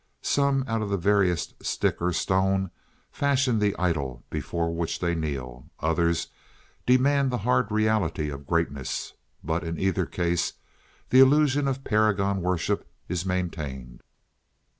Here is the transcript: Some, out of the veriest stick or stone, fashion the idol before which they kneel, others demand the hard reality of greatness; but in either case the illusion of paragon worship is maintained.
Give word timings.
Some, 0.23 0.65
out 0.67 0.81
of 0.81 0.89
the 0.89 0.97
veriest 0.97 1.63
stick 1.63 2.01
or 2.01 2.11
stone, 2.11 2.71
fashion 3.11 3.59
the 3.59 3.75
idol 3.77 4.23
before 4.31 4.73
which 4.73 4.97
they 4.97 5.13
kneel, 5.13 5.69
others 5.79 6.29
demand 6.87 7.29
the 7.29 7.37
hard 7.45 7.71
reality 7.71 8.29
of 8.31 8.47
greatness; 8.47 9.13
but 9.43 9.63
in 9.63 9.77
either 9.77 10.07
case 10.07 10.53
the 11.11 11.19
illusion 11.19 11.67
of 11.67 11.83
paragon 11.83 12.41
worship 12.41 12.89
is 13.07 13.27
maintained. 13.27 14.01